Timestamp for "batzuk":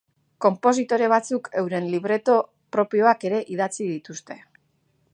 1.13-1.51